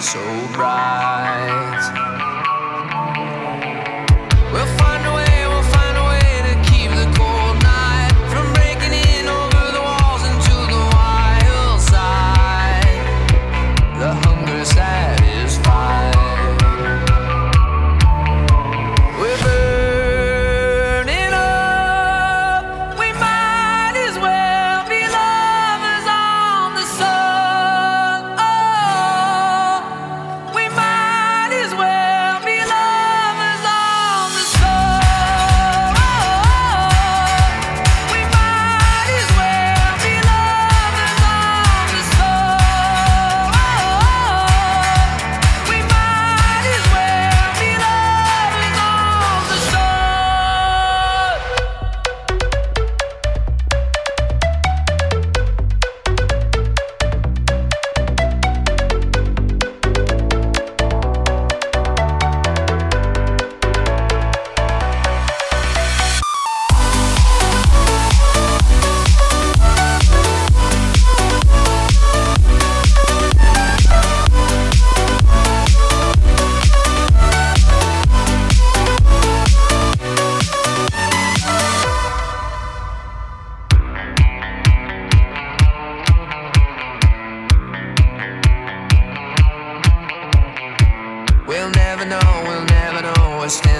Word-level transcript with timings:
so 0.00 0.20
bright. 0.52 1.17
stand 93.50 93.77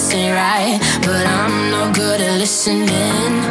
this 0.00 0.14
ain't 0.14 0.34
right, 0.34 0.78
but 1.02 1.26
I'm 1.26 1.70
no 1.70 1.92
good 1.92 2.22
at 2.22 2.38
listening. 2.38 3.49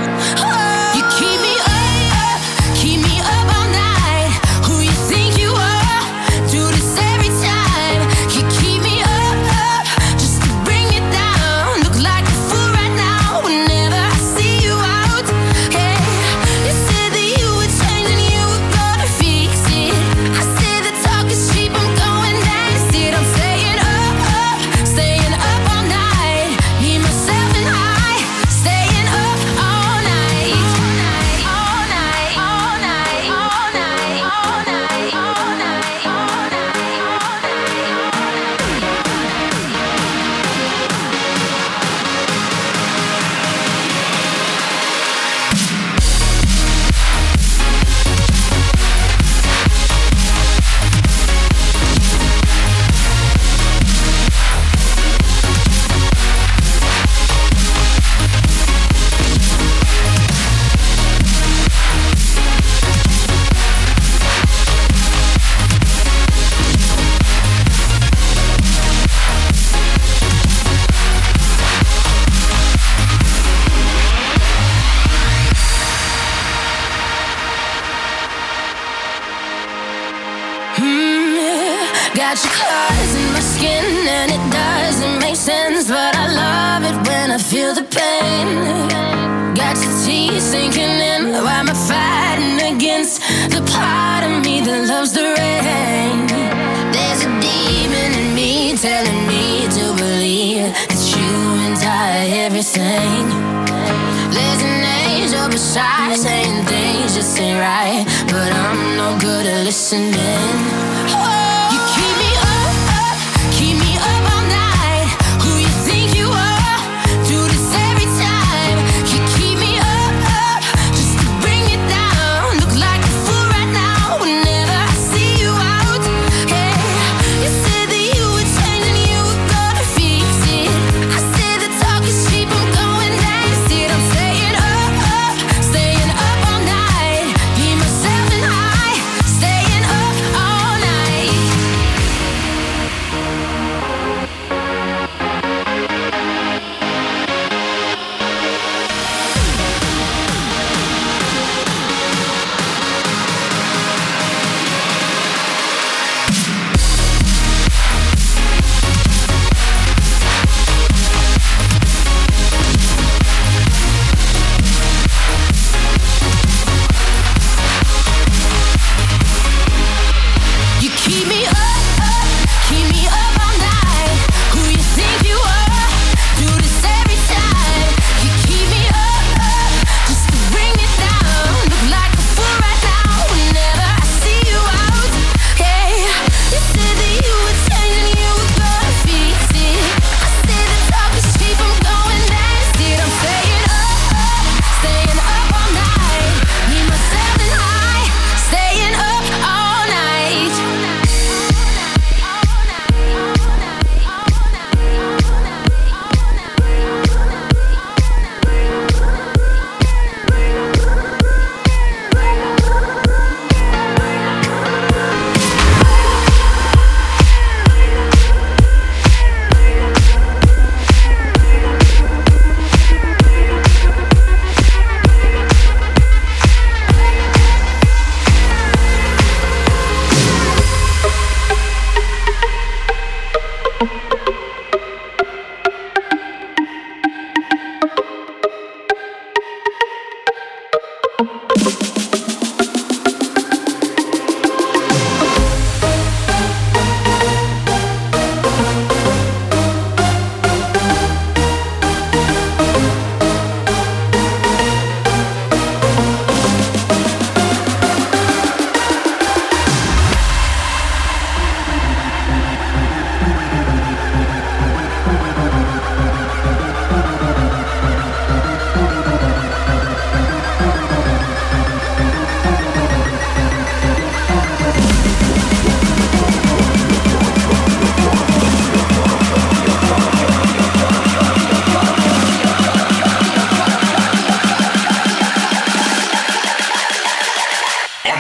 pain. 102.90 103.26
There's 104.36 104.62
an 104.72 104.84
angel 105.06 105.48
beside 105.50 106.16
saying 106.18 106.66
things 106.66 107.14
just 107.16 107.40
ain't 107.40 107.60
right, 107.60 108.04
but 108.34 108.50
I'm 108.66 108.82
no 109.02 109.10
good 109.20 109.46
at 109.46 109.64
listening. 109.64 110.89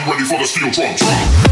ready 0.09 0.23
for 0.23 0.39
the 0.39 0.45
steel 0.45 0.71
drum. 0.71 0.95
drum. 0.95 1.48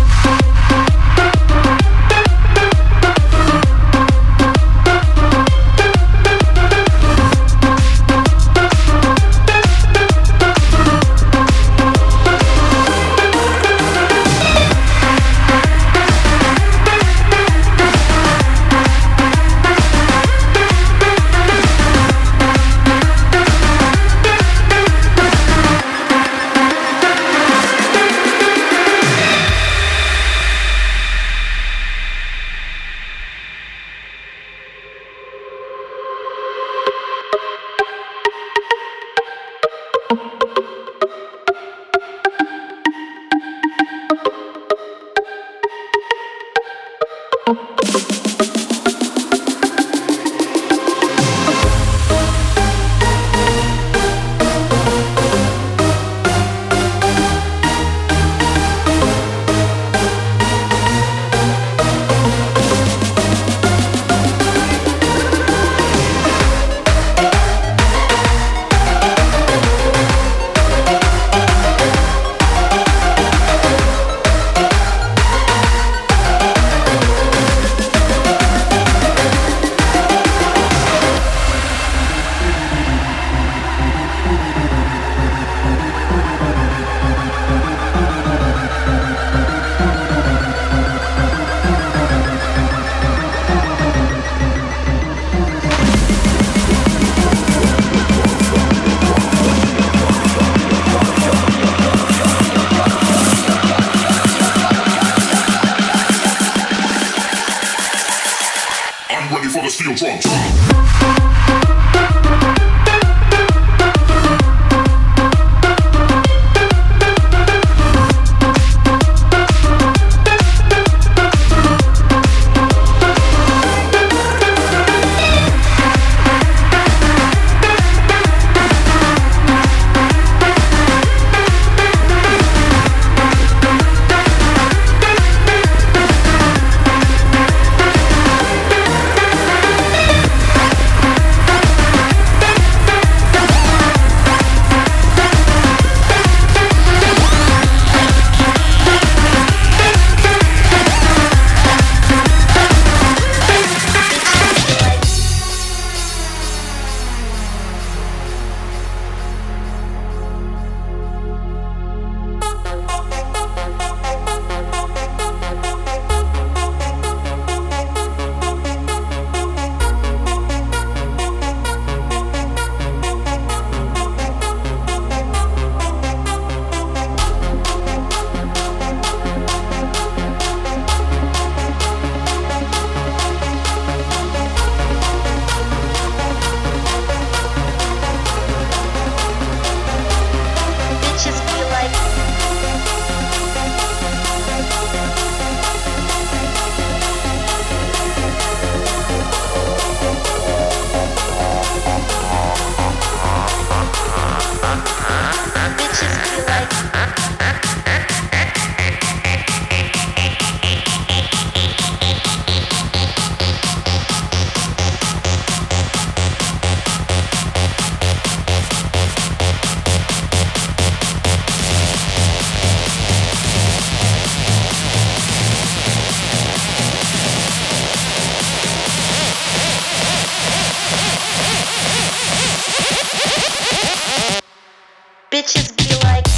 Bitches 235.38 235.70
be 235.78 235.94
like. 236.08 236.37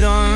Done. 0.00 0.29